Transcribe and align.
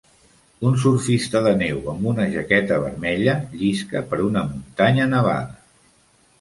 Un 0.69 0.77
surfista 0.83 1.41
de 1.47 1.51
neu 1.59 1.91
amb 1.93 2.09
una 2.13 2.25
jaqueta 2.33 2.81
vermella 2.87 3.37
llisca 3.61 4.05
per 4.09 4.23
una 4.33 4.45
muntanya 4.51 5.11
nevada. 5.15 5.57